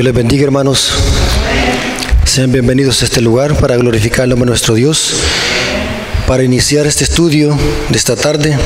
[0.00, 0.94] Dios les bendiga, hermanos.
[2.24, 5.12] Sean bienvenidos a este lugar para glorificar el nombre de nuestro Dios.
[6.26, 7.54] Para iniciar este estudio
[7.90, 8.56] de esta tarde,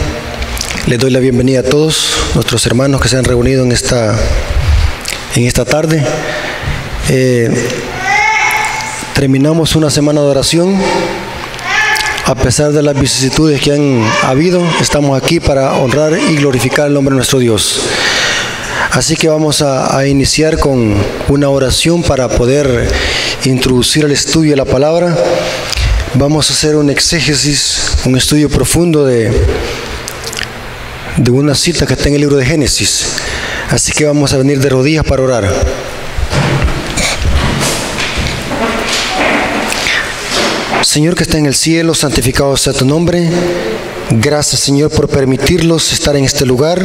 [0.87, 4.17] les doy la bienvenida a todos nuestros hermanos que se han reunido en esta,
[5.35, 6.07] en esta tarde.
[7.09, 7.53] Eh,
[9.17, 10.81] terminamos una semana de oración.
[12.27, 16.95] A pesar de las vicisitudes que han habido, estamos aquí para honrar y glorificar el
[16.95, 17.81] nombre de nuestro Dios.
[18.95, 20.95] Así que vamos a, iniciar con
[21.27, 22.89] una oración para poder
[23.45, 25.17] introducir el estudio de la palabra.
[26.15, 29.33] Vamos a hacer un exégesis, un estudio profundo de,
[31.17, 33.17] de una cita que está en el libro de Génesis.
[33.69, 35.53] Así que vamos a venir de rodillas para orar.
[40.83, 43.29] Señor que está en el cielo, santificado sea tu nombre.
[44.11, 46.85] Gracias Señor por permitirlos estar en este lugar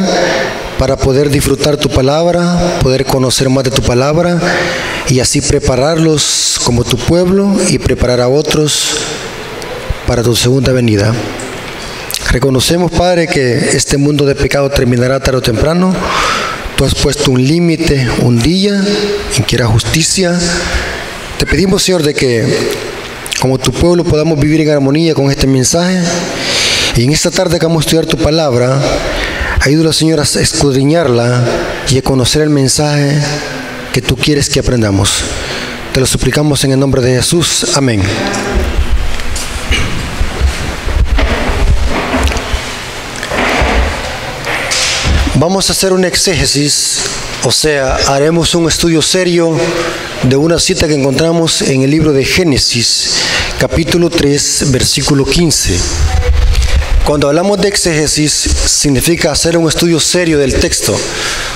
[0.78, 4.40] para poder disfrutar tu palabra, poder conocer más de tu palabra
[5.08, 8.96] y así prepararlos como tu pueblo y preparar a otros
[10.06, 11.12] para tu segunda venida.
[12.30, 15.94] Reconocemos, Padre, que este mundo de pecado terminará tarde o temprano.
[16.76, 18.82] Tú has puesto un límite, un día
[19.36, 20.38] en que era justicia.
[21.38, 22.44] Te pedimos, Señor, de que
[23.40, 26.00] como tu pueblo podamos vivir en armonía con este mensaje.
[27.00, 28.78] Y en esta tarde que vamos a estudiar tu palabra,
[29.60, 31.42] ayúdala, Señor, a escudriñarla
[31.88, 33.18] y a conocer el mensaje
[33.90, 35.24] que tú quieres que aprendamos.
[35.94, 37.68] Te lo suplicamos en el nombre de Jesús.
[37.74, 38.02] Amén.
[45.36, 47.00] Vamos a hacer un exégesis,
[47.44, 49.56] o sea, haremos un estudio serio
[50.24, 53.22] de una cita que encontramos en el libro de Génesis,
[53.58, 55.78] capítulo 3, versículo 15.
[57.04, 60.96] Cuando hablamos de exégesis, significa hacer un estudio serio del texto.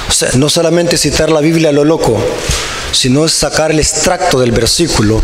[0.08, 2.18] O sea, no solamente citar la Biblia a lo loco,
[2.92, 5.22] sino sacar el extracto del versículo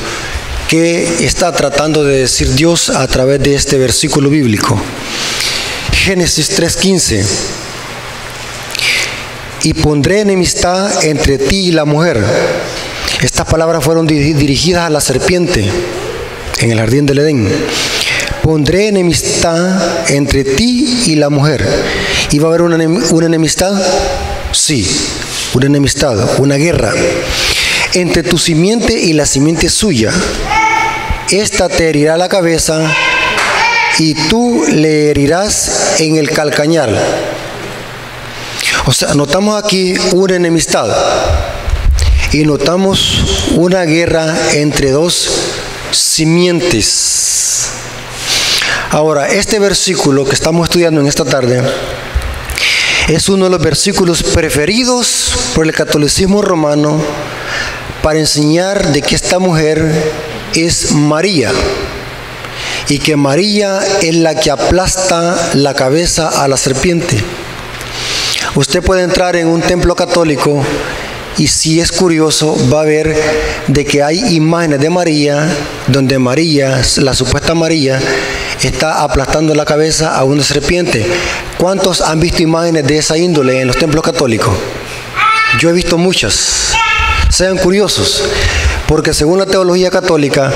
[0.69, 4.81] que está tratando de decir Dios a través de este versículo bíblico.
[5.93, 7.25] Génesis 3:15
[9.63, 12.25] y pondré enemistad entre ti y la mujer.
[13.23, 15.71] Estas palabras fueron dirigidas a la serpiente
[16.59, 17.49] en el jardín del Edén.
[18.51, 21.65] Pondré enemistad entre ti y la mujer.
[22.33, 23.81] ¿Iba a haber una, una enemistad?
[24.51, 24.85] Sí,
[25.55, 26.93] una enemistad, una guerra.
[27.95, 30.13] Entre tu simiente y la simiente suya.
[31.31, 32.93] Esta te herirá la cabeza
[34.01, 36.91] y tú le herirás en el calcañar.
[38.87, 40.89] O sea, notamos aquí una enemistad
[42.33, 45.31] y notamos una guerra entre dos
[45.93, 47.40] simientes.
[48.93, 51.63] Ahora, este versículo que estamos estudiando en esta tarde
[53.07, 57.01] es uno de los versículos preferidos por el catolicismo romano
[58.03, 59.93] para enseñar de que esta mujer
[60.57, 61.53] es María
[62.89, 67.23] y que María es la que aplasta la cabeza a la serpiente.
[68.57, 70.65] Usted puede entrar en un templo católico
[71.39, 73.17] y si es curioso va a ver
[73.69, 75.49] de que hay imágenes de María
[75.87, 78.01] donde María, la supuesta María,
[78.69, 81.07] está aplastando la cabeza a una serpiente.
[81.59, 84.55] ¿Cuántos han visto imágenes de esa índole en los templos católicos?
[85.59, 86.75] Yo he visto muchas.
[87.29, 88.25] Sean curiosos,
[88.87, 90.53] porque según la teología católica,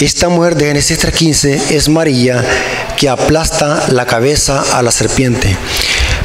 [0.00, 2.44] esta mujer de Génesis 3.15 es María
[2.96, 5.56] que aplasta la cabeza a la serpiente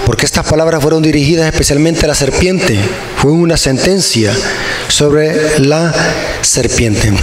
[0.10, 2.80] porque estas palabras fueron dirigidas especialmente a la serpiente.
[3.18, 4.36] Fue una sentencia
[4.88, 5.94] sobre la
[6.42, 7.14] serpiente.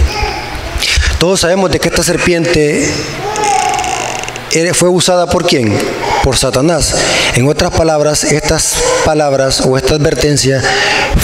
[1.19, 2.89] Todos sabemos de que esta serpiente
[4.73, 5.77] fue usada por quién?
[6.23, 6.95] Por Satanás.
[7.35, 10.61] En otras palabras, estas palabras o esta advertencia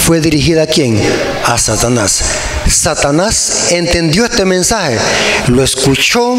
[0.06, 1.02] fue dirigida a quién?
[1.46, 2.24] A Satanás.
[2.68, 4.98] Satanás entendió este mensaje,
[5.48, 6.36] lo escuchó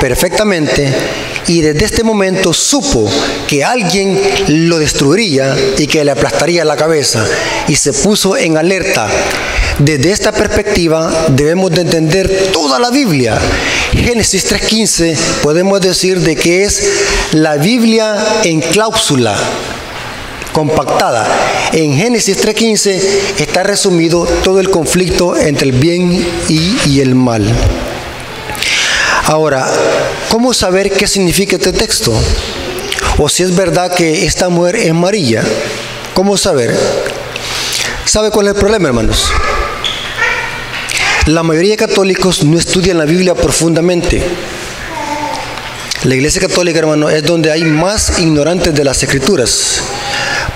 [0.00, 0.92] perfectamente
[1.46, 3.10] y desde este momento supo
[3.48, 7.24] que alguien lo destruiría y que le aplastaría la cabeza
[7.68, 9.08] y se puso en alerta.
[9.78, 13.36] Desde esta perspectiva debemos de entender toda la Biblia.
[13.92, 16.90] Génesis 3.15 podemos decir de que es
[17.32, 19.36] la Biblia en cláusula
[20.52, 21.26] compactada.
[21.72, 23.00] En Génesis 3.15
[23.40, 27.44] está resumido todo el conflicto entre el bien y, y, el mal.
[29.24, 29.66] Ahora,
[30.30, 32.12] ¿cómo saber qué significa este texto?
[33.18, 35.42] O si es verdad que esta mujer es María.
[36.14, 36.78] ¿Cómo saber?
[38.04, 39.32] ¿Sabe cuál es el problema, hermanos?
[41.26, 44.22] La mayoría de católicos no estudian la Biblia profundamente.
[46.02, 49.80] La iglesia católica, hermano, es donde hay más ignorantes de las escrituras.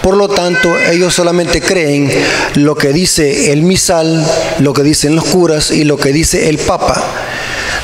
[0.03, 2.13] Por lo tanto, ellos solamente creen
[2.57, 6.59] lo que dice el misal, lo que dicen los curas y lo que dice el
[6.59, 7.03] papa.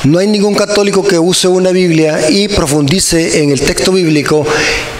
[0.03, 4.45] No hay ningún católico que use una Biblia y profundice en el texto bíblico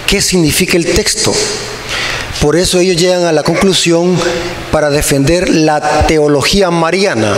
[0.07, 1.31] qué significa el texto.
[2.41, 4.17] Por eso ellos llegan a la conclusión
[4.71, 7.35] para defender la teología mariana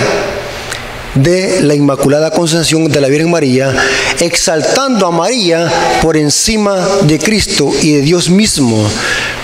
[1.18, 3.74] de la Inmaculada Concepción de la Virgen María,
[4.20, 5.72] exaltando a María
[6.02, 8.88] por encima de Cristo y de Dios mismo,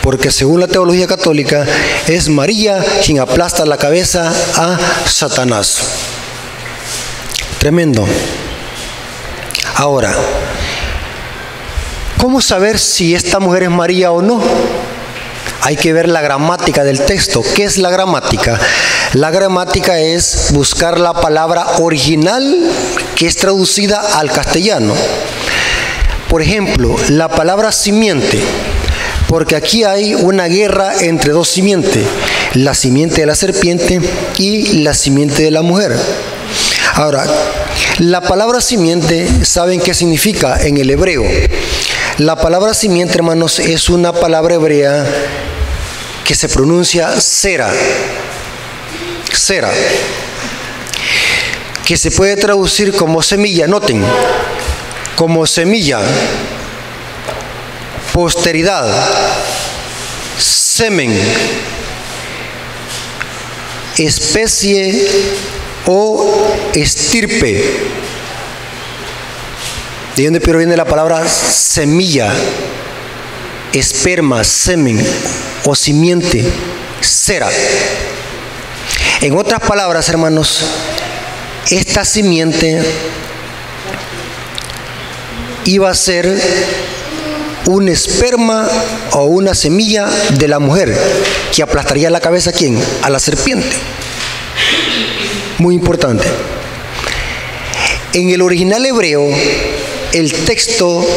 [0.02, 1.66] porque según la teología católica
[2.08, 5.82] es María quien aplasta la cabeza a Satanás.
[7.60, 8.06] Tremendo.
[9.76, 10.16] Ahora,
[12.18, 14.42] ¿cómo saber si esta mujer es María o no?
[15.62, 17.42] Hay que ver la gramática del texto.
[17.56, 18.60] ¿Qué es la gramática?
[19.14, 22.72] La gramática es buscar la palabra original
[23.16, 24.96] que es traducida al castellano.
[26.30, 28.40] Por ejemplo, la palabra simiente,
[29.28, 32.04] porque aquí hay una guerra entre dos simientes,
[32.56, 34.02] la simiente de la serpiente
[34.40, 35.96] y la simiente de la mujer.
[36.96, 37.28] Ahora,
[38.00, 41.24] la palabra simiente, ¿saben qué significa en el hebreo?
[42.18, 45.06] La palabra simiente, hermanos, es una palabra hebrea
[46.24, 47.72] que se pronuncia cera,
[49.36, 49.72] cera,
[51.86, 54.04] que se puede traducir como semilla, noten,
[55.16, 56.00] como semilla,
[58.14, 58.88] posteridad,
[60.38, 61.14] semen,
[63.98, 65.08] especie
[65.86, 67.64] o estirpe.
[70.16, 72.32] ¿De dónde viene la palabra semilla?
[73.74, 75.04] Esperma, semen
[75.66, 76.46] o simiente,
[77.02, 77.50] cera.
[79.24, 80.66] En otras palabras, hermanos,
[81.70, 82.82] esta simiente
[85.64, 86.38] iba a ser
[87.68, 88.68] un esperma
[89.14, 90.94] o una semilla de la mujer
[91.56, 92.78] que aplastaría la cabeza a quién?
[93.02, 93.70] A la serpiente.
[95.58, 96.26] Muy importante.
[98.12, 99.26] En el original hebreo,
[100.12, 101.08] el texto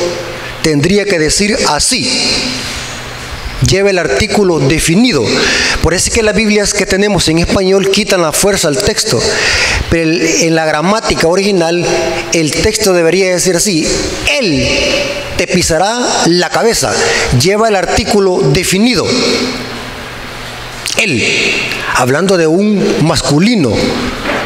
[0.62, 2.08] tendría que decir así
[3.68, 5.24] lleva el artículo definido.
[5.82, 9.20] Por eso es que las Biblias que tenemos en español quitan la fuerza al texto.
[9.90, 11.84] Pero en la gramática original
[12.32, 13.86] el texto debería decir así,
[14.38, 14.66] Él
[15.36, 16.92] te pisará la cabeza.
[17.40, 19.06] Lleva el artículo definido.
[20.96, 21.22] Él,
[21.94, 23.72] hablando de un masculino,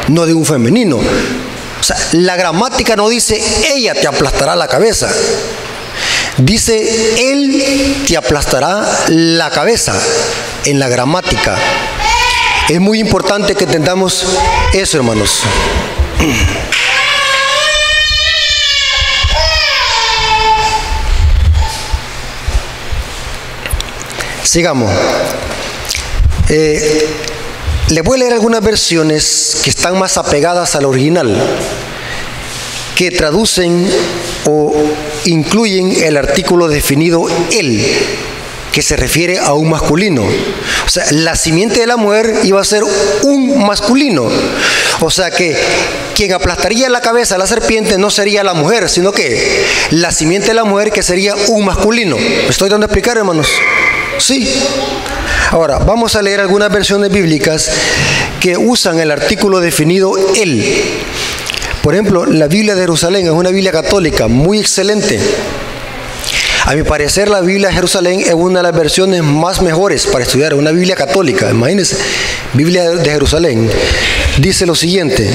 [0.09, 0.97] no de un femenino.
[0.97, 3.41] O sea, la gramática no dice,
[3.73, 5.09] ella te aplastará la cabeza.
[6.37, 9.93] Dice, Él te aplastará la cabeza
[10.65, 11.57] en la gramática.
[12.69, 14.25] Es muy importante que entendamos
[14.73, 15.41] eso, hermanos.
[24.43, 24.91] Sigamos.
[26.49, 27.07] Eh,
[27.89, 31.35] le voy a leer algunas versiones que están más apegadas al original,
[32.95, 33.89] que traducen
[34.45, 34.73] o
[35.25, 37.85] incluyen el artículo definido él,
[38.71, 40.23] que se refiere a un masculino.
[40.23, 42.83] O sea, la simiente de la mujer iba a ser
[43.23, 44.29] un masculino.
[45.01, 45.57] O sea que
[46.15, 50.49] quien aplastaría la cabeza a la serpiente no sería la mujer, sino que la simiente
[50.49, 52.17] de la mujer que sería un masculino.
[52.17, 53.47] ¿Me estoy dando a explicar, hermanos?
[54.19, 54.47] Sí.
[55.51, 57.71] Ahora, vamos a leer algunas versiones bíblicas
[58.39, 60.63] que usan el artículo definido él.
[61.83, 65.19] Por ejemplo, la Biblia de Jerusalén es una Biblia católica muy excelente.
[66.65, 70.23] A mi parecer, la Biblia de Jerusalén es una de las versiones más mejores para
[70.23, 71.49] estudiar, una Biblia católica.
[71.49, 71.97] Imagínense,
[72.53, 73.67] Biblia de Jerusalén
[74.37, 75.27] dice lo siguiente.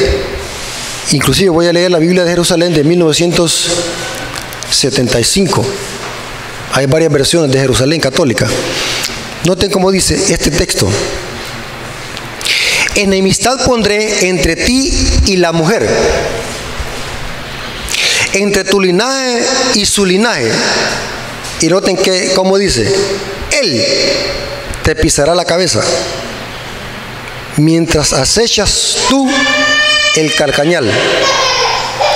[1.10, 5.66] Inclusive voy a leer la Biblia de Jerusalén de 1975.
[6.74, 8.46] Hay varias versiones de Jerusalén católica.
[9.44, 10.88] Noten cómo dice este texto.
[12.96, 14.90] Enemistad pondré entre ti
[15.26, 15.86] y la mujer,
[18.36, 20.50] entre tu linaje y su linaje.
[21.60, 22.92] Y noten que, como dice,
[23.52, 23.82] él
[24.82, 25.80] te pisará la cabeza,
[27.56, 29.28] mientras acechas tú
[30.16, 30.90] el carcañal.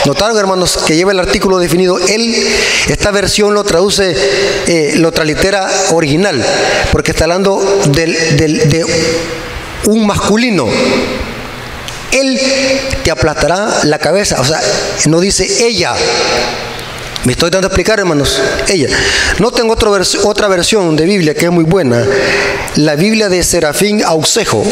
[0.04, 2.34] Notaron, hermanos, que lleva el artículo definido él.
[2.88, 4.14] Esta versión lo traduce,
[4.66, 6.44] eh, lo tralitera original,
[6.92, 8.86] porque está hablando de
[9.86, 10.68] un masculino.
[12.12, 12.40] Él
[13.04, 14.40] te aplastará la cabeza.
[14.40, 14.60] O sea,
[15.06, 15.94] no dice ella.
[17.24, 18.40] Me estoy dando a explicar, hermanos.
[18.68, 18.88] Ella.
[19.38, 22.04] No tengo otra versión de Biblia que es muy buena.
[22.76, 24.64] La Biblia de Serafín Ausejo,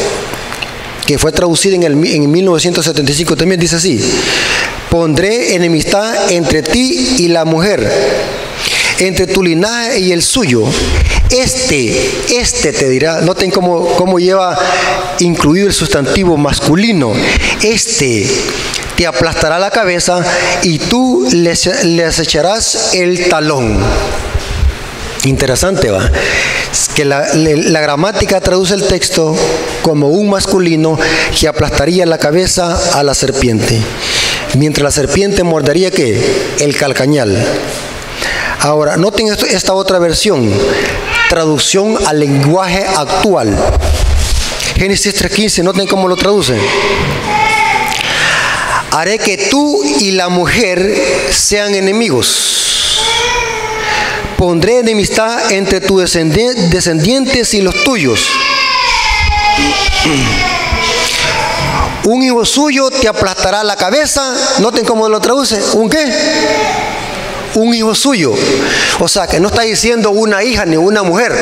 [1.07, 4.01] que fue traducida en, el, en 1975, también dice así.
[4.91, 7.87] Pondré enemistad entre ti y la mujer,
[8.99, 10.65] entre tu linaje y el suyo.
[11.31, 14.59] Este, este te dirá, noten cómo, cómo lleva
[15.19, 17.13] incluido el sustantivo masculino.
[17.63, 18.27] Este
[18.99, 20.25] te aplastará la cabeza
[20.65, 23.79] y tú le acecharás el talón.
[25.23, 26.11] Interesante, va.
[26.97, 29.37] Que la, la, gramática traduce el texto
[29.83, 30.99] como un masculino
[31.39, 33.81] que aplastaría la cabeza a la serpiente.
[34.55, 36.21] Mientras la serpiente mordería que
[36.59, 37.41] el calcañal.
[38.59, 40.51] Ahora, noten esta otra versión,
[41.31, 43.57] traducción al lenguaje actual.
[44.75, 46.57] Génesis 3.15, noten cómo lo traduce.
[48.91, 50.95] Haré que tú y la mujer
[51.31, 53.01] sean enemigos.
[54.37, 58.21] Pondré enemistad entre tus descendientes y los tuyos.
[62.05, 64.35] Un hijo suyo te aplastará la cabeza.
[64.61, 65.61] Noten cómo lo traduce.
[65.75, 66.07] ¿Un qué?
[67.55, 68.33] Un hijo suyo.
[69.01, 71.37] O sea, que no está diciendo una hija ni una mujer.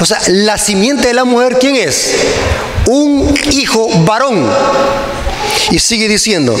[0.00, 2.14] O sea, la simiente de la mujer, ¿quién es?
[2.86, 4.48] Un hijo varón.
[5.70, 6.56] Y sigue diciendo,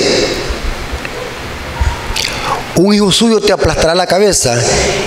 [2.76, 4.58] un hijo suyo te aplastará la cabeza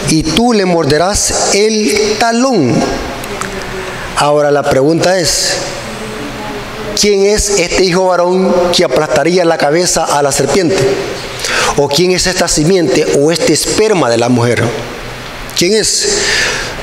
[0.10, 2.74] y tú le morderás el talón.
[4.18, 5.56] Ahora la pregunta es,
[7.00, 10.78] ¿quién es este hijo varón que aplastaría la cabeza a la serpiente?
[11.78, 14.64] ¿O quién es esta simiente o este esperma de la mujer?
[15.58, 16.20] ¿Quién es?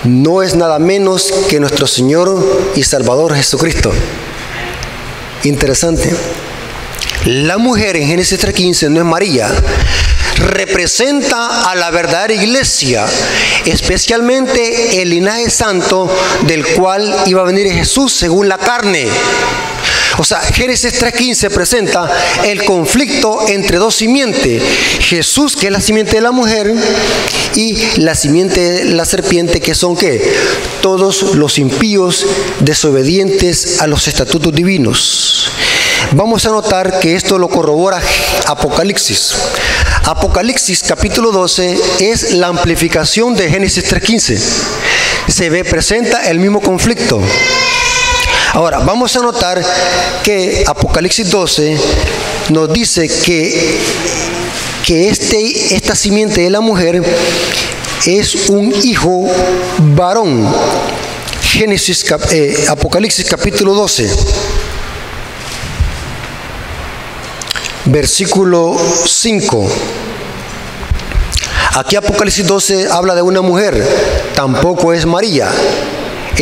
[0.04, 3.92] No es nada menos que nuestro Señor y Salvador Jesucristo.
[5.44, 6.14] Interesante.
[7.26, 9.50] La mujer en Génesis 3.15 no es María,
[10.36, 13.04] representa a la verdadera iglesia,
[13.66, 16.10] especialmente el linaje santo
[16.46, 19.06] del cual iba a venir Jesús según la carne.
[20.16, 22.10] O sea, Génesis 3.15 presenta
[22.44, 24.62] el conflicto entre dos simientes.
[25.00, 26.74] Jesús, que es la simiente de la mujer,
[27.54, 30.22] y la simiente de la serpiente, que son qué?
[30.80, 32.26] Todos los impíos
[32.60, 35.50] desobedientes a los estatutos divinos.
[36.12, 38.02] Vamos a notar que esto lo corrobora
[38.46, 39.32] Apocalipsis.
[40.06, 44.38] Apocalipsis capítulo 12 es la amplificación de Génesis 3.15.
[45.28, 47.20] Se presenta el mismo conflicto.
[48.54, 49.64] Ahora, vamos a notar
[50.24, 51.78] que Apocalipsis 12
[52.48, 53.78] nos dice que,
[54.84, 57.04] que este, esta simiente de la mujer
[58.06, 59.28] es un hijo
[59.94, 60.52] varón.
[61.40, 64.59] Génesis, eh, Apocalipsis capítulo 12.
[67.90, 69.68] Versículo 5.
[71.74, 73.86] Aquí Apocalipsis 12 habla de una mujer,
[74.34, 75.50] tampoco es María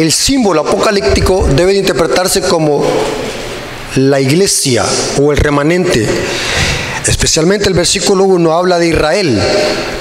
[0.02, 2.84] el símbolo apocalíptico debe de interpretarse como
[3.96, 4.84] la iglesia
[5.20, 6.06] o el remanente.
[7.06, 9.40] Especialmente el versículo 1 habla de Israel,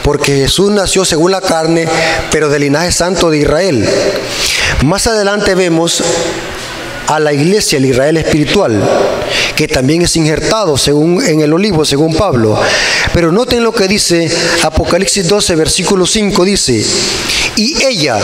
[0.04, 1.88] porque Jesús nació según la carne,
[2.32, 3.89] pero del linaje santo de Israel.
[4.86, 6.04] Más adelante vemos
[7.08, 8.80] a la iglesia, el Israel espiritual,
[9.58, 12.58] que también es injertado según en el olivo, según Pablo.
[13.12, 16.86] Pero noten lo que dice Apocalipsis 12, versículo 5, dice,
[17.56, 18.20] y ella,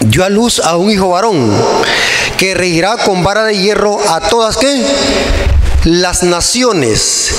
[0.00, 1.52] dio a luz a un hijo varón
[2.38, 4.84] que regirá con vara de hierro a todas ¿qué?
[5.84, 7.32] las naciones.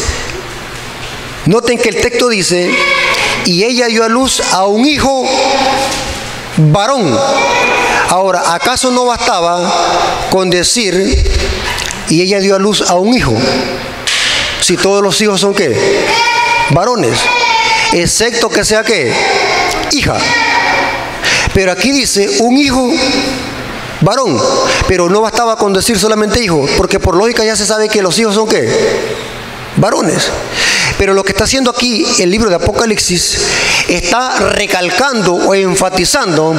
[1.46, 2.70] Noten que el texto dice,
[3.46, 5.25] y ella dio a luz a un hijo
[6.58, 7.18] varón.
[8.10, 11.43] Ahora, ¿acaso no bastaba con decir,
[12.10, 13.33] y ella dio a luz a un hijo?
[14.62, 15.75] Si todos los hijos son qué?
[16.69, 17.19] Varones.
[17.93, 19.13] Excepto que sea qué?
[19.91, 20.17] Hija.
[21.53, 22.91] Pero aquí dice un hijo
[24.01, 24.38] varón,
[24.88, 28.17] pero no bastaba con decir solamente hijo, porque por lógica ya se sabe que los
[28.19, 28.69] hijos son qué?
[29.77, 30.29] Varones.
[30.98, 33.38] Pero lo que está haciendo aquí el libro de Apocalipsis
[33.88, 36.55] está recalcando o enfatizando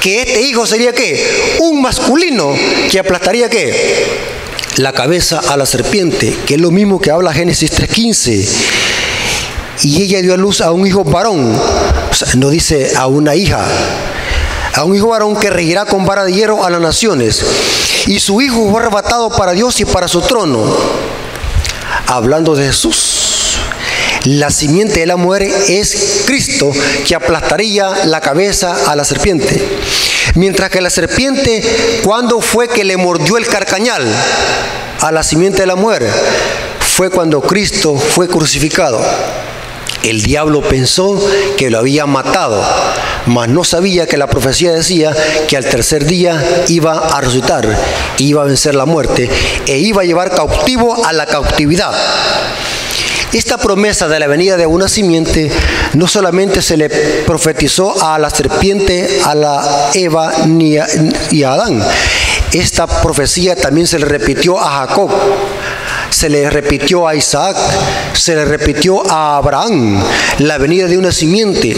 [0.00, 1.58] que este hijo sería qué?
[1.60, 2.54] Un masculino
[2.90, 4.33] que aplastaría qué?
[4.76, 8.48] La cabeza a la serpiente, que es lo mismo que habla Génesis 3.15
[9.82, 11.56] y ella dio a luz a un hijo varón.
[12.36, 13.64] no dice a una hija,
[14.74, 17.44] a un hijo varón que regirá con vara de hierro a las naciones.
[18.06, 20.64] Y su hijo fue arrebatado para Dios y para su trono.
[22.06, 23.58] Hablando de Jesús.
[24.24, 26.72] La simiente de la mujer es Cristo
[27.06, 29.62] que aplastaría la cabeza a la serpiente.
[30.34, 31.62] Mientras que la serpiente,
[32.02, 34.04] ¿cuándo fue que le mordió el carcañal
[35.00, 36.10] a la simiente de la mujer?
[36.80, 39.00] Fue cuando Cristo fue crucificado.
[40.02, 41.24] El diablo pensó
[41.56, 42.62] que lo había matado,
[43.26, 45.14] mas no sabía que la profecía decía
[45.48, 47.66] que al tercer día iba a resucitar,
[48.18, 49.30] iba a vencer la muerte
[49.66, 51.92] e iba a llevar cautivo a la cautividad.
[53.34, 55.50] Esta promesa de la venida de una simiente
[55.94, 60.86] no solamente se le profetizó a la serpiente, a la Eva ni a,
[61.32, 61.82] y a Adán.
[62.52, 65.10] Esta profecía también se le repitió a Jacob
[66.14, 67.56] se le repitió a Isaac,
[68.12, 70.00] se le repitió a Abraham
[70.38, 71.74] la venida de una simiente.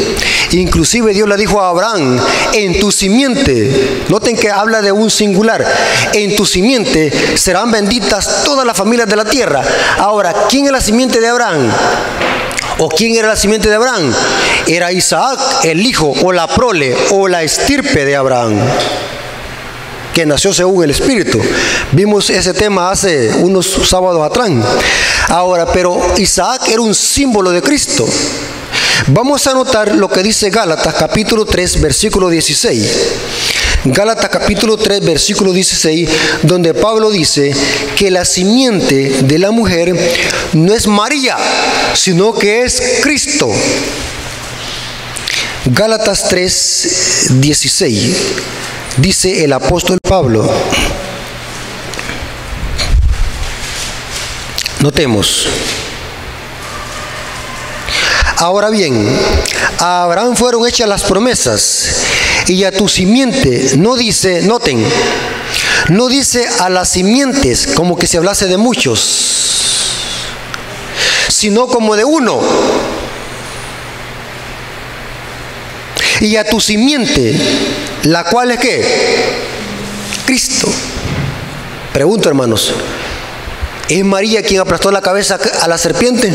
[0.50, 2.20] Inclusive Dios le dijo a Abraham,
[2.52, 5.64] en tu simiente, noten que habla de un singular,
[6.12, 9.62] en tu simiente serán benditas todas las familias de la tierra.
[9.98, 11.72] Ahora, ¿quién es la simiente de Abraham?
[12.78, 14.12] ¿O quién era la simiente de Abraham?
[14.66, 18.58] Era Isaac, el hijo, o la prole, o la estirpe de Abraham
[20.16, 21.38] que nació según el Espíritu.
[21.92, 24.50] Vimos ese tema hace unos sábados atrás.
[25.28, 28.08] Ahora, pero Isaac era un símbolo de Cristo.
[29.08, 32.90] Vamos a notar lo que dice Gálatas capítulo 3, versículo 16.
[33.84, 36.08] Gálatas capítulo 3, versículo 16,
[36.44, 37.54] donde Pablo dice
[37.94, 39.94] que la simiente de la mujer
[40.54, 41.36] no es María,
[41.92, 43.52] sino que es Cristo.
[45.66, 48.16] Gálatas 3, 16
[48.96, 50.50] dice el apóstol Pablo.
[54.80, 55.48] Notemos.
[58.38, 59.18] Ahora bien,
[59.78, 62.02] a Abraham fueron hechas las promesas
[62.48, 64.84] y a tu simiente, no dice, noten,
[65.88, 69.00] no dice a las simientes como que se hablase de muchos,
[71.28, 72.40] sino como de uno.
[76.20, 77.38] Y a tu simiente,
[78.06, 78.84] la cual es qué?
[80.24, 80.68] Cristo.
[81.92, 82.72] Pregunto, hermanos,
[83.88, 86.32] ¿es María quien aplastó la cabeza a la serpiente?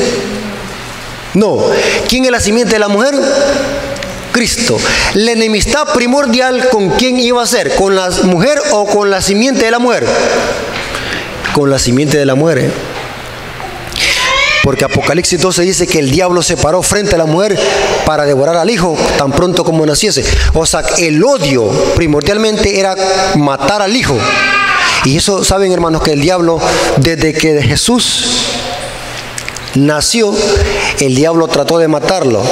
[1.34, 1.66] No.
[2.10, 3.16] ¿Quién es la simiente de la mujer?
[4.34, 4.78] Cristo.
[5.14, 9.66] La enemistad primordial con quién iba a ser, con la mujer o con la simiente
[9.66, 10.06] de la mujer?
[11.54, 12.70] Con la simiente de la mujer.
[14.64, 17.60] Porque Apocalipsis 12 dice que el diablo se paró frente a la mujer
[18.06, 20.24] para devorar al hijo tan pronto como naciese.
[20.54, 22.96] O sea, el odio primordialmente era
[23.36, 24.18] matar al hijo.
[25.06, 26.60] Y eso saben hermanos que el diablo
[26.98, 28.46] desde que Jesús
[29.76, 30.34] nació,
[31.00, 32.44] el diablo trató de matarlo.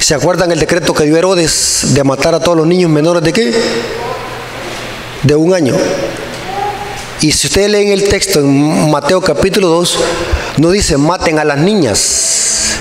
[0.00, 3.32] ¿Se acuerdan el decreto que dio Herodes de matar a todos los niños menores de
[3.34, 3.52] qué?
[5.22, 5.76] De un año.
[7.20, 9.98] Y si ustedes leen el texto en Mateo capítulo 2,
[10.60, 12.76] no dice maten a las niñas.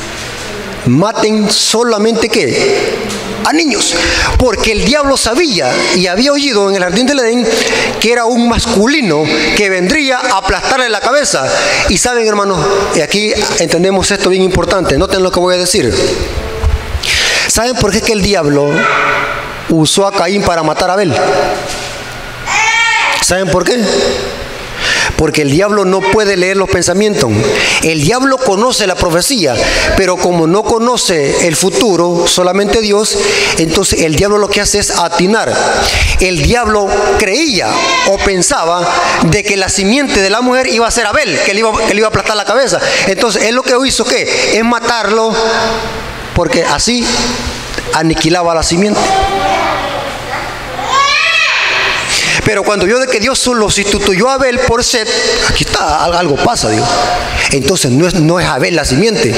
[0.85, 2.97] Maten solamente qué?
[3.45, 3.95] A niños.
[4.37, 7.47] Porque el diablo sabía y había oído en el jardín del Edén
[8.01, 9.23] que era un masculino
[9.55, 11.47] que vendría a aplastarle la cabeza.
[11.87, 12.59] Y saben, hermanos,
[12.95, 14.97] y aquí entendemos esto bien importante.
[14.97, 15.93] Noten lo que voy a decir.
[17.47, 18.71] ¿Saben por qué es que el diablo
[19.69, 21.15] usó a Caín para matar a Abel?
[23.21, 23.77] ¿Saben por qué?
[25.19, 27.29] Porque el diablo no puede leer los pensamientos.
[27.83, 29.53] El diablo conoce la profecía,
[29.97, 33.17] pero como no conoce el futuro, solamente Dios,
[33.57, 35.53] entonces el diablo lo que hace es atinar.
[36.21, 36.87] El diablo
[37.19, 37.67] creía
[38.07, 38.87] o pensaba
[39.23, 42.01] de que la simiente de la mujer iba a ser Abel, que le iba, que
[42.01, 42.79] a aplastar la cabeza.
[43.07, 44.57] Entonces él lo que hizo ¿qué?
[44.57, 45.33] es matarlo,
[46.33, 47.05] porque así
[47.93, 49.01] aniquilaba la simiente.
[52.49, 55.07] Pero cuando yo de que Dios lo sustituyó a Abel por Set,
[55.51, 56.87] aquí está, algo pasa, Dios.
[57.51, 59.35] Entonces no es, no es Abel la simiente.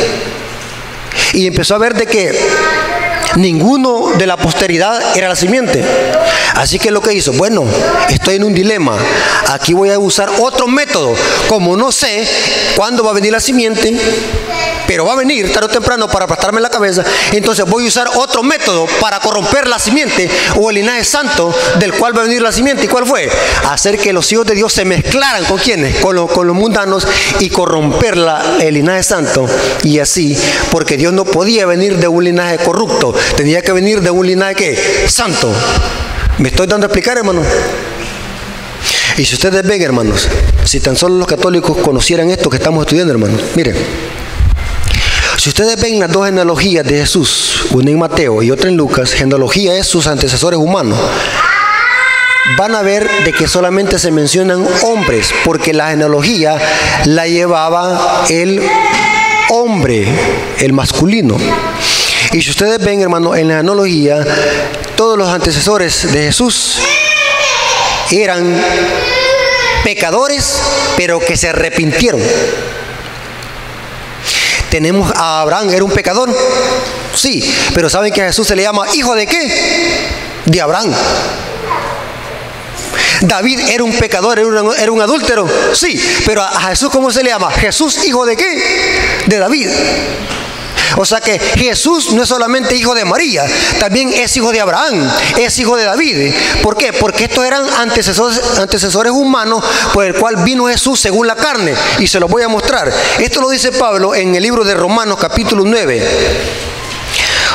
[1.33, 2.33] Y empezó a ver de que
[3.35, 5.83] ninguno de la posteridad era la simiente.
[6.55, 7.65] Así que lo que hizo, bueno,
[8.09, 8.97] estoy en un dilema.
[9.49, 11.13] Aquí voy a usar otro método.
[11.49, 12.25] Como no sé
[12.77, 13.93] cuándo va a venir la simiente,
[14.91, 17.01] pero va a venir tarde o temprano para aplastarme la cabeza,
[17.31, 21.93] entonces voy a usar otro método para corromper la simiente o el linaje santo del
[21.93, 22.83] cual va a venir la simiente.
[22.83, 23.29] ¿Y cuál fue?
[23.69, 27.07] Hacer que los hijos de Dios se mezclaran con quienes, con, los mundanos
[27.39, 28.17] y corromper
[28.59, 29.45] el linaje santo.
[29.85, 30.37] Y así,
[30.71, 34.55] porque Dios no podía venir de un linaje corrupto, tenía que venir de un linaje
[34.55, 35.53] que santo.
[36.39, 37.43] ¿Me estoy dando a explicar, hermano?
[39.17, 40.27] Y si ustedes ven, hermanos,
[40.65, 43.75] si tan solo los católicos conocieran esto que estamos estudiando, hermanos, miren,
[45.41, 49.11] si ustedes ven las dos genealogías de Jesús, una en Mateo y otra en Lucas,
[49.11, 50.99] genealogía es sus antecesores humanos.
[52.59, 56.59] Van a ver de que solamente se mencionan hombres, porque la genealogía
[57.05, 58.61] la llevaba el
[59.49, 60.07] hombre,
[60.59, 61.37] el masculino.
[62.33, 64.23] Y si ustedes ven, hermano, en la genealogía,
[64.95, 66.77] todos los antecesores de Jesús
[68.11, 68.61] eran
[69.83, 70.61] pecadores,
[70.97, 72.21] pero que se arrepintieron.
[74.71, 76.33] Tenemos a Abraham, era un pecador.
[77.13, 80.07] Sí, pero ¿saben que a Jesús se le llama hijo de qué?
[80.45, 80.93] De Abraham.
[83.19, 84.47] David era un pecador, era
[84.91, 85.45] un, adúltero.
[85.73, 87.51] Sí, pero a Jesús ¿cómo se le llama?
[87.51, 88.63] Jesús hijo de qué?
[89.27, 89.67] De David.
[90.97, 93.45] O sea que Jesús no es solamente hijo de María,
[93.79, 96.33] también es hijo de Abraham, es hijo de David.
[96.61, 96.93] ¿Por qué?
[96.93, 101.73] Porque estos eran antecesores, humanos por el cual vino Jesús según la carne.
[101.99, 102.91] Y se lo voy a mostrar.
[103.19, 106.07] Esto lo dice Pablo en el libro de Romanos capítulo 9.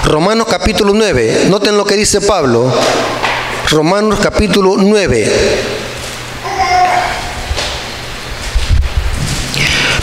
[0.05, 1.47] Romanos capítulo 9.
[1.49, 2.73] Noten lo que dice Pablo.
[3.71, 5.33] Romanos capítulo 9.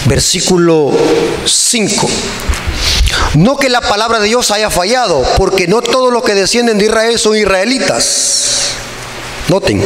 [0.05, 0.91] Versículo
[1.45, 2.09] 5.
[3.35, 6.85] No que la palabra de Dios haya fallado, porque no todos los que descienden de
[6.85, 8.69] Israel son israelitas.
[9.49, 9.83] Noten,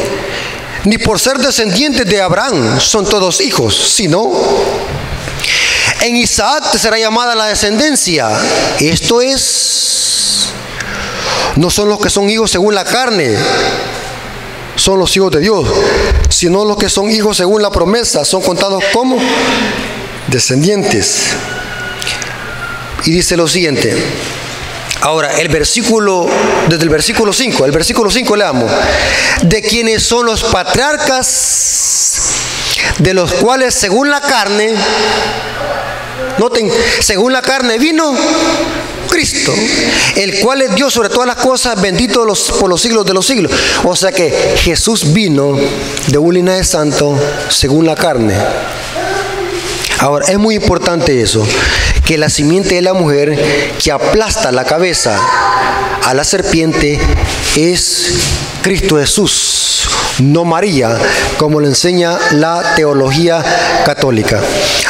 [0.84, 4.30] ni por ser descendientes de Abraham son todos hijos, sino
[6.02, 8.28] en Isaac será llamada la descendencia.
[8.78, 10.48] Esto es,
[11.56, 13.34] no son los que son hijos según la carne,
[14.76, 15.66] son los hijos de Dios,
[16.28, 19.18] sino los que son hijos según la promesa, son contados como
[20.28, 21.30] descendientes.
[23.08, 23.96] Y dice lo siguiente.
[25.00, 26.28] Ahora, el versículo,
[26.68, 28.66] desde el versículo 5, el versículo 5 le amo.
[29.44, 32.20] De quienes son los patriarcas,
[32.98, 34.74] de los cuales según la carne,
[36.36, 38.14] noten, según la carne vino
[39.08, 39.54] Cristo,
[40.14, 42.26] el cual es Dios sobre todas las cosas, bendito
[42.60, 43.50] por los siglos de los siglos.
[43.84, 45.56] O sea que Jesús vino
[46.08, 47.18] de un linaje santo
[47.48, 48.34] según la carne.
[50.00, 51.42] Ahora, es muy importante eso
[52.08, 53.38] que la simiente de la mujer
[53.78, 55.20] que aplasta la cabeza
[56.04, 56.98] a la serpiente
[57.54, 58.14] es
[58.62, 59.86] Cristo Jesús,
[60.20, 60.96] no María,
[61.36, 63.44] como le enseña la teología
[63.84, 64.40] católica.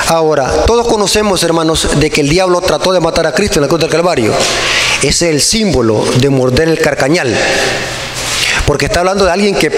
[0.06, 3.68] Ahora, todos conocemos, hermanos, de que el diablo trató de matar a Cristo en la
[3.68, 4.32] cruz del Calvario.
[5.02, 7.36] Es el símbolo de morder el carcañal.
[8.64, 9.72] Porque está hablando de alguien que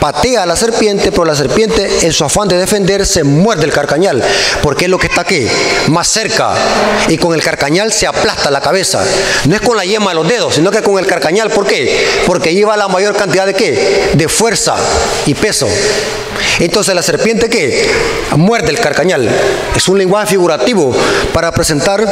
[0.00, 4.22] patea a la serpiente, pero la serpiente en su afán de defenderse muerde el carcañal,
[4.62, 5.46] porque es lo que está aquí,
[5.88, 6.54] más cerca,
[7.08, 9.04] y con el carcañal se aplasta la cabeza.
[9.46, 12.06] No es con la yema de los dedos, sino que con el carcañal, ¿por qué?
[12.26, 14.10] Porque lleva la mayor cantidad de qué?
[14.14, 14.74] De fuerza
[15.26, 15.68] y peso.
[16.58, 17.88] Entonces la serpiente que
[18.36, 19.28] muerde el carcañal.
[19.74, 20.94] Es un lenguaje figurativo
[21.32, 22.06] para presentar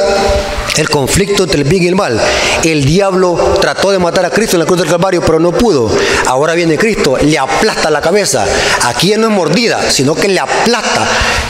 [0.76, 2.20] el conflicto entre el bien y el mal.
[2.62, 5.90] El diablo trató de matar a Cristo en la cruz del Calvario, pero no pudo.
[6.26, 8.44] Ahora viene Cristo, le aplasta la cabeza.
[8.84, 11.06] Aquí no es mordida, sino que le aplasta.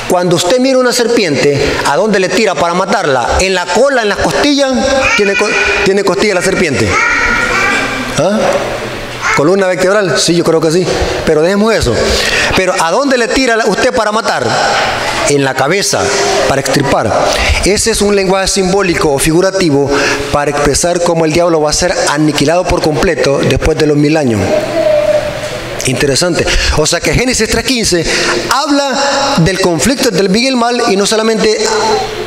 [0.08, 3.36] Cuando usted mira una serpiente, ¿a dónde le tira para matarla?
[3.40, 4.72] ¿En la cola, en las costillas?
[5.16, 5.34] ¿Tiene,
[5.84, 6.88] tiene costilla la serpiente?
[8.18, 8.38] ¿Ah?
[9.38, 10.18] ¿Columna vertebral?
[10.18, 10.84] Sí, yo creo que sí.
[11.24, 11.94] Pero dejemos eso.
[12.56, 14.44] Pero ¿a dónde le tira usted para matar?
[15.28, 16.00] En la cabeza,
[16.48, 17.08] para extirpar.
[17.64, 19.88] Ese es un lenguaje simbólico o figurativo
[20.32, 24.16] para expresar cómo el diablo va a ser aniquilado por completo después de los mil
[24.16, 24.40] años.
[25.86, 26.44] Interesante.
[26.76, 28.04] O sea que Génesis 3.15
[28.50, 31.58] habla del conflicto entre el bien y el mal y no solamente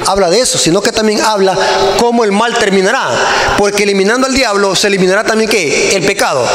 [0.07, 1.57] habla de eso, sino que también habla
[1.99, 3.09] cómo el mal terminará.
[3.57, 5.95] Porque eliminando al diablo se eliminará también qué?
[5.95, 6.47] El pecado.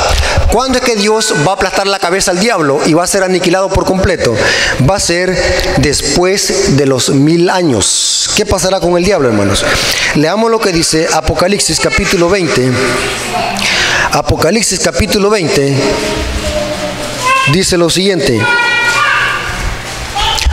[0.53, 3.23] ¿Cuándo es que Dios va a aplastar la cabeza al diablo y va a ser
[3.23, 4.35] aniquilado por completo?
[4.89, 5.37] Va a ser
[5.79, 8.31] después de los mil años.
[8.37, 9.65] ¿Qué pasará con el diablo, hermanos?
[10.15, 12.73] Leamos lo que dice Apocalipsis capítulo 20.
[14.13, 15.77] Apocalipsis capítulo 20
[17.53, 18.41] dice lo siguiente.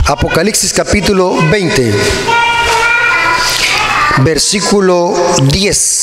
[0.06, 1.92] Apocalipsis capítulo 20,
[4.18, 6.00] versículo 10.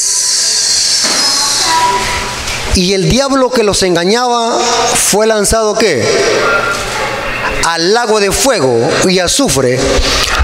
[2.75, 4.58] Y el diablo que los engañaba
[4.95, 6.04] fue lanzado qué?
[7.65, 9.80] Al lago de fuego y azufre,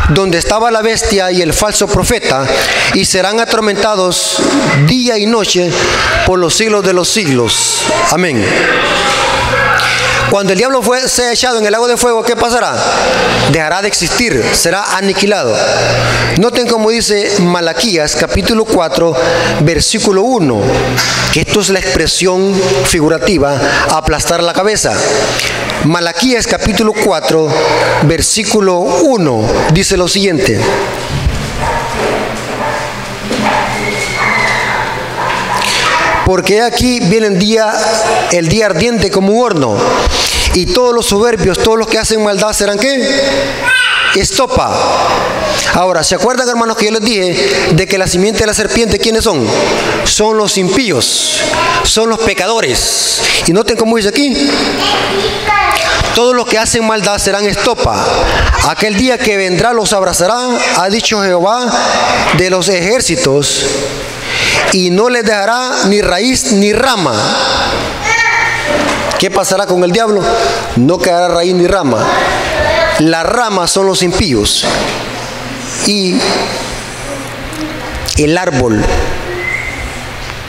[0.09, 2.45] donde estaba la bestia y el falso profeta,
[2.93, 4.37] y serán atormentados
[4.85, 5.71] día y noche
[6.25, 7.81] por los siglos de los siglos.
[8.11, 8.45] Amén.
[10.29, 12.75] Cuando el diablo fue, sea echado en el lago de fuego, ¿qué pasará?
[13.49, 15.55] Dejará de existir, será aniquilado.
[16.37, 19.15] Noten como dice Malaquías capítulo 4,
[19.61, 20.61] versículo 1,
[21.31, 22.53] que esto es la expresión
[22.85, 23.57] figurativa,
[23.89, 24.93] aplastar la cabeza.
[25.85, 27.47] Malaquías capítulo 4,
[28.03, 30.59] versículo 1, dice lo siguiente.
[36.27, 37.73] Porque aquí viene el día,
[38.33, 39.77] el día ardiente como un horno.
[40.55, 43.01] Y todos los soberbios, todos los que hacen maldad serán qué?
[44.13, 44.75] Estopa.
[45.73, 48.99] Ahora, ¿se acuerdan hermanos que yo les dije de que la simiente de la serpiente,
[48.99, 49.47] ¿quiénes son?
[50.03, 51.39] Son los impíos,
[51.85, 53.21] son los pecadores.
[53.45, 54.35] Y noten cómo dice aquí.
[56.13, 58.05] Todos los que hacen maldad serán estopa.
[58.67, 61.71] Aquel día que vendrá los abrazará, ha dicho Jehová
[62.37, 63.65] de los ejércitos
[64.73, 67.13] y no le dejará ni raíz ni rama.
[69.19, 70.21] ¿Qué pasará con el diablo?
[70.75, 72.05] No quedará raíz ni rama.
[72.99, 74.65] Las ramas son los impíos.
[75.85, 76.19] Y
[78.17, 78.83] el árbol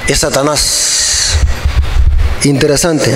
[0.07, 1.37] es Satanás.
[2.45, 3.15] Interesante.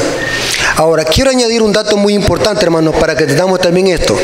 [0.76, 4.16] Ahora, quiero añadir un dato muy importante, hermanos, para que tengamos también esto.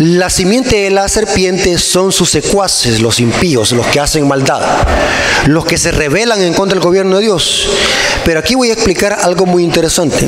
[0.00, 4.62] La simiente de la serpiente son sus secuaces, los impíos, los que hacen maldad,
[5.44, 7.68] los que se rebelan en contra del gobierno de Dios.
[8.24, 10.26] Pero aquí voy a explicar algo muy interesante.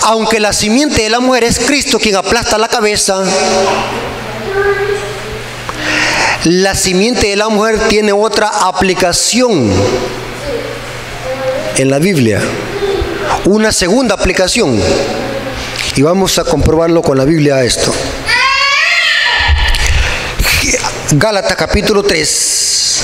[0.00, 3.22] Aunque la simiente de la mujer es Cristo quien aplasta la cabeza,
[6.44, 9.70] la simiente de la mujer tiene otra aplicación
[11.76, 12.40] en la Biblia,
[13.44, 14.80] una segunda aplicación.
[15.98, 17.92] Y vamos a comprobarlo con la Biblia esto.
[21.10, 23.00] Gálatas capítulo 3.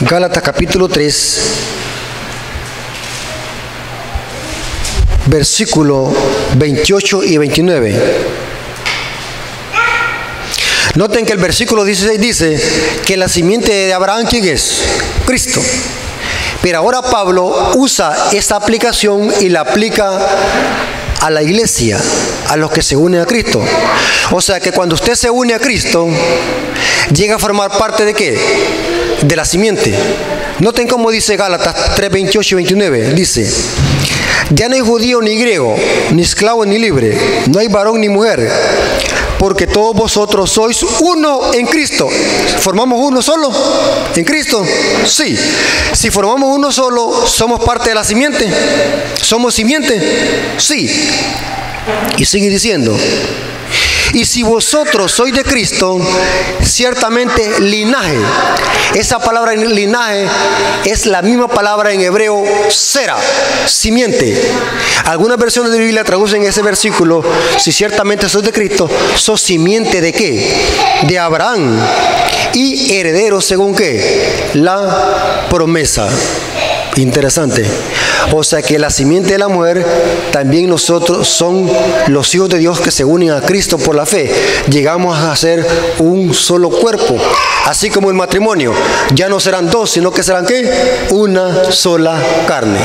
[0.00, 1.40] Gálatas capítulo 3.
[5.24, 6.14] Versículo
[6.56, 8.26] 28 y 29.
[10.96, 12.62] Noten que el versículo 16 dice
[13.06, 14.82] que la simiente de Abraham, ¿quién es?
[15.24, 15.62] Cristo.
[16.62, 20.18] Pero ahora Pablo usa esta aplicación y la aplica
[21.20, 22.00] a la iglesia,
[22.48, 23.60] a los que se unen a Cristo.
[24.30, 26.08] O sea que cuando usted se une a Cristo,
[27.12, 28.38] llega a formar parte de qué?
[29.22, 29.92] De la simiente.
[30.60, 33.14] Noten cómo dice Gálatas 3, 28 y 29.
[33.14, 33.50] Dice,
[34.50, 35.76] ya no hay judío ni griego,
[36.12, 38.48] ni esclavo ni libre, no hay varón ni mujer
[39.42, 42.08] porque todos vosotros sois uno en Cristo.
[42.60, 43.50] ¿Formamos uno solo
[44.14, 44.64] en Cristo?
[45.04, 45.36] Sí.
[45.92, 48.48] Si formamos uno solo, ¿somos parte de la simiente?
[49.20, 50.00] ¿Somos simiente?
[50.58, 50.88] Sí.
[52.18, 52.96] Y sigue diciendo,
[54.12, 55.98] y si vosotros sois de Cristo,
[56.62, 58.18] ciertamente linaje.
[58.94, 60.26] Esa palabra linaje
[60.84, 63.16] es la misma palabra en hebreo cera,
[63.66, 64.40] simiente.
[65.06, 67.24] Algunas versiones de Biblia traducen ese versículo,
[67.58, 70.54] si ciertamente sois de Cristo, sos simiente de qué?
[71.06, 71.78] De Abraham.
[72.54, 74.50] Y heredero según qué?
[74.54, 76.08] La promesa.
[76.96, 77.64] Interesante.
[78.32, 79.84] O sea que la simiente de la mujer,
[80.30, 81.70] también nosotros son
[82.08, 84.32] los hijos de Dios que se unen a Cristo por la fe.
[84.68, 85.66] Llegamos a ser
[85.98, 87.16] un solo cuerpo.
[87.66, 88.72] Así como el matrimonio.
[89.14, 90.70] Ya no serán dos, sino que serán qué?
[91.10, 92.80] Una sola carne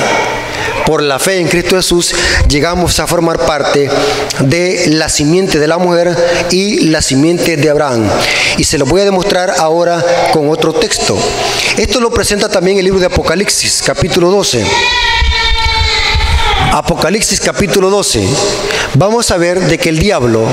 [0.88, 2.16] por la fe en Cristo Jesús,
[2.48, 3.90] llegamos a formar parte
[4.40, 6.16] de la simiente de la mujer
[6.50, 8.08] y la simiente de Abraham.
[8.58, 11.18] Y se lo voy a demostrar ahora con otro texto.
[11.76, 14.66] Esto lo presenta también el libro de Apocalipsis, capítulo 12.
[16.74, 18.28] Apocalipsis capítulo 12.
[18.96, 20.46] Vamos a ver de que el diablo,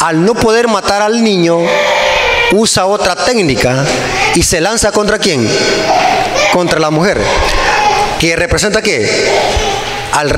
[0.00, 1.58] al no poder matar al niño,
[2.52, 3.84] usa otra técnica
[4.34, 5.48] y se lanza contra quién?
[6.52, 7.20] Contra la mujer
[8.18, 9.08] que representa qué?
[10.12, 10.30] Al,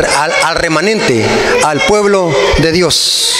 [0.57, 1.25] remanente,
[1.64, 3.37] al pueblo de Dios.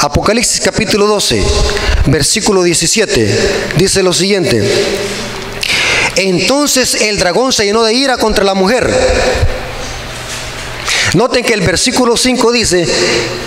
[0.00, 1.42] Apocalipsis capítulo 12,
[2.06, 4.62] versículo 17, dice lo siguiente.
[6.16, 8.90] Entonces el dragón se llenó de ira contra la mujer
[11.14, 12.86] Noten que el versículo 5 dice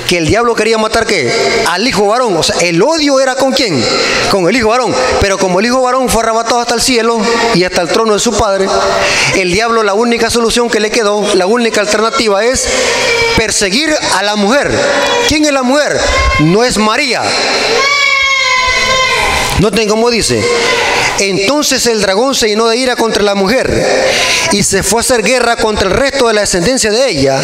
[0.08, 1.32] que el diablo quería matar qué?
[1.68, 2.36] Al hijo varón.
[2.36, 3.84] O sea, el odio era con quién?
[4.32, 4.94] Con el hijo varón.
[5.20, 7.20] Pero como el hijo varón fue arrebatado hasta el cielo
[7.54, 8.68] y hasta el trono de su padre,
[9.36, 12.68] el diablo la única solución que le quedó, la única alternativa es
[13.38, 14.72] perseguir a la mujer.
[15.28, 16.00] ¿Quién es la mujer?
[16.40, 17.22] No es María.
[19.60, 20.44] Noten cómo dice,
[21.20, 23.86] entonces el dragón se llenó de ira contra la mujer
[24.52, 27.42] y se fue a hacer guerra contra el resto de la descendencia de ella,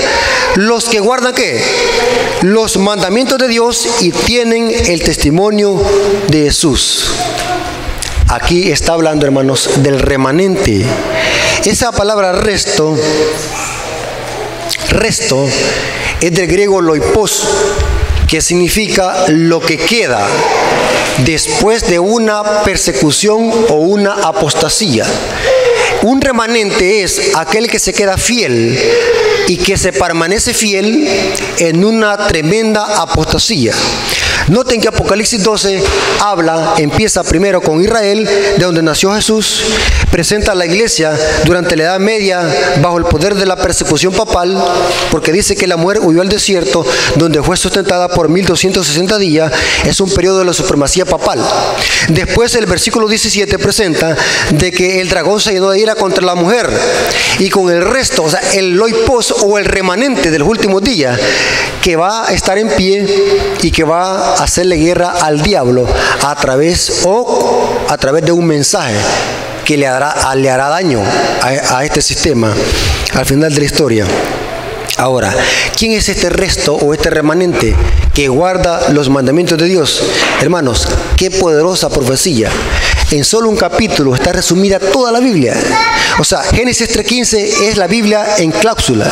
[0.56, 1.62] los que guardan qué?
[2.42, 5.82] Los mandamientos de Dios y tienen el testimonio
[6.28, 7.12] de Jesús.
[8.30, 10.86] Aquí está hablando, hermanos, del remanente.
[11.64, 12.98] Esa palabra resto,
[14.90, 15.48] resto,
[16.20, 17.48] es del griego loipos,
[18.28, 20.28] que significa lo que queda
[21.26, 25.06] después de una persecución o una apostasía.
[26.04, 28.78] Un remanente es aquel que se queda fiel
[29.48, 31.08] y que se permanece fiel
[31.60, 33.74] en una tremenda apostasía.
[34.48, 35.84] Noten que Apocalipsis 12
[36.22, 38.26] habla, empieza primero con Israel,
[38.58, 39.62] de donde nació Jesús,
[40.10, 41.12] presenta a la iglesia
[41.44, 42.42] durante la Edad Media
[42.82, 44.58] bajo el poder de la persecución papal,
[45.12, 49.52] porque dice que la mujer huyó al desierto, donde fue sustentada por 1260 días,
[49.84, 51.46] es un periodo de la supremacía papal.
[52.08, 54.16] Después el versículo 17 presenta
[54.52, 56.70] de que el dragón se llenó de ira contra la mujer
[57.40, 61.20] y con el resto, o sea, el loipos o el remanente de los últimos días,
[61.82, 63.06] que va a estar en pie
[63.62, 65.86] y que va hacerle guerra al diablo
[66.24, 68.96] a través o a través de un mensaje
[69.66, 70.16] que le hará,
[70.70, 71.02] daño
[71.42, 72.54] a este sistema
[73.14, 74.06] al final de la historia.
[74.98, 75.34] Ahora,
[75.78, 77.76] ¿quién es este resto o este remanente
[78.18, 80.02] que guarda los mandamientos de Dios.
[80.42, 82.50] Hermanos, qué poderosa profecía.
[83.10, 85.56] En solo un capítulo está resumida toda la Biblia.
[86.20, 89.10] O sea, Génesis 3.15 es la Biblia en cláusula.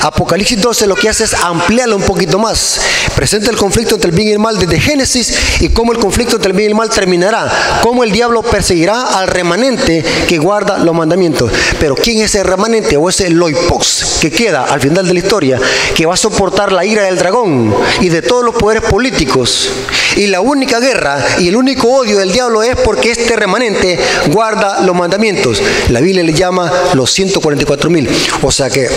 [0.00, 2.80] Apocalipsis 12 lo que hace es ampliarlo un poquito más.
[3.14, 6.36] Presenta el conflicto entre el bien y el mal desde Génesis y cómo el conflicto
[6.36, 7.80] entre el bien y el mal terminará.
[7.82, 11.52] Cómo el diablo perseguirá al remanente que guarda los mandamientos.
[11.78, 15.60] Pero ¿quién es ese remanente o ese loipos que queda al final de la historia?
[15.94, 19.70] Que va a soportar la ira del dragón y de todos los poderes políticos.
[20.16, 24.80] Y la única guerra y el único odio del diablo es porque este remanente guarda
[24.80, 25.62] los mandamientos.
[25.90, 28.08] La Biblia le llama los 144 mil.
[28.42, 28.88] O sea que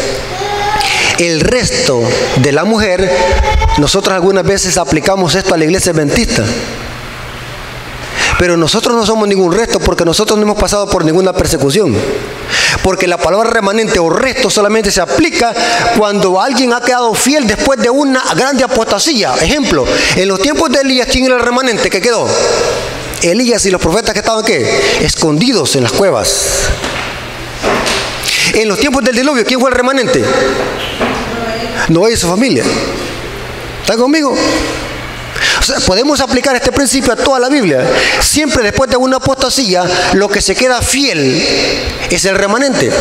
[1.19, 2.01] el resto
[2.37, 3.09] de la mujer,
[3.79, 6.43] nosotros algunas veces aplicamos esto a la iglesia adventista.
[8.37, 11.95] Pero nosotros no somos ningún resto porque nosotros no hemos pasado por ninguna persecución.
[12.83, 15.53] Porque la palabra remanente o resto solamente se aplica
[15.97, 19.33] cuando alguien ha quedado fiel después de una grande apostasía.
[19.41, 22.27] Ejemplo, en los tiempos de Elías, ¿quién era el remanente que quedó?
[23.21, 24.67] Elías y los profetas que estaban qué?
[25.01, 26.69] Escondidos en las cuevas.
[28.53, 30.23] En los tiempos del diluvio, ¿quién fue el remanente?
[31.89, 32.63] Noé y su familia.
[33.81, 34.35] ¿Están conmigo?
[35.85, 37.85] podemos aplicar este principio a toda la Biblia.
[38.19, 41.43] Siempre después de una apostasía, lo que se queda fiel
[42.09, 42.91] es el remanente.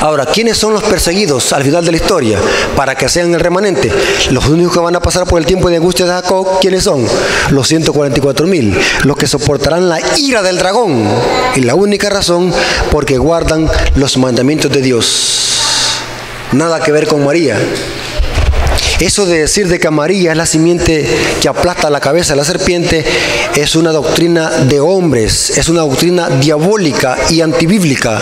[0.00, 2.38] Ahora, ¿quiénes son los perseguidos al final de la historia
[2.74, 3.92] para que sean el remanente?
[4.30, 7.06] Los únicos que van a pasar por el tiempo de angustia de Jacob, ¿quiénes son?
[7.50, 11.04] Los 144 mil, los que soportarán la ira del dragón.
[11.54, 12.50] Y la única razón,
[12.90, 16.00] porque guardan los mandamientos de Dios.
[16.52, 17.58] Nada que ver con María.
[19.00, 21.06] Eso de decir de que María es la simiente
[21.40, 23.04] que aplasta la cabeza de la serpiente
[23.54, 28.20] es una doctrina de hombres, es una doctrina diabólica y antibíblica.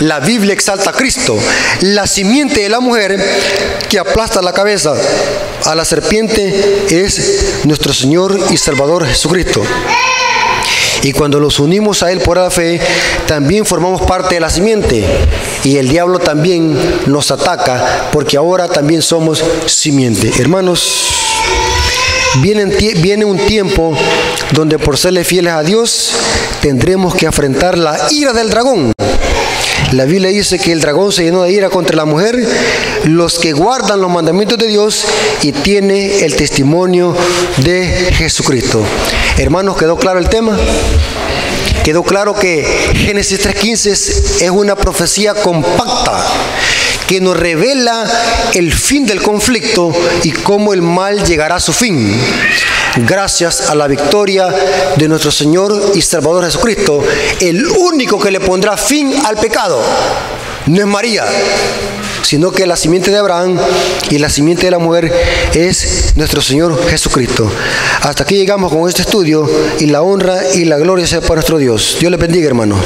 [0.00, 1.38] La Biblia exalta a Cristo.
[1.80, 3.18] La simiente de la mujer
[3.88, 4.94] que aplasta la cabeza
[5.64, 9.62] a la serpiente es nuestro Señor y Salvador Jesucristo.
[11.02, 12.80] Y cuando los unimos a Él por la fe,
[13.26, 15.04] también formamos parte de la simiente.
[15.62, 16.76] Y el diablo también
[17.06, 20.32] nos ataca porque ahora también somos simiente.
[20.38, 21.04] Hermanos,
[22.40, 23.96] viene, un tiempo
[24.52, 26.12] donde por serle fieles a Dios
[26.60, 28.92] tendremos que afrontar la ira del dragón.
[29.92, 32.46] La Biblia dice que el dragón se llenó de ira contra la mujer,
[33.04, 35.04] los que guardan los mandamientos de Dios
[35.42, 37.16] y tiene el testimonio
[37.58, 38.82] de Jesucristo.
[39.38, 40.58] Hermanos, ¿quedó claro el tema?
[41.84, 42.66] Quedó claro que
[42.96, 46.26] Génesis 3.15 es una profecía compacta
[47.06, 48.04] que nos revela
[48.54, 49.92] el fin del conflicto
[50.22, 52.18] y cómo el mal llegará a su fin
[52.96, 54.48] gracias a la victoria
[54.96, 57.02] de nuestro Señor y Salvador Jesucristo,
[57.40, 59.82] el único que le pondrá fin al pecado.
[60.66, 61.24] No es María,
[62.22, 63.58] sino que la simiente de Abraham
[64.10, 65.12] y la simiente de la mujer
[65.52, 67.50] es nuestro Señor Jesucristo.
[68.02, 71.58] Hasta aquí llegamos con este estudio y la honra y la gloria sea para nuestro
[71.58, 71.96] Dios.
[72.00, 72.76] Dios le bendiga, hermano.